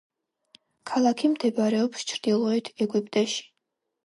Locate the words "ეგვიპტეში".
2.87-3.47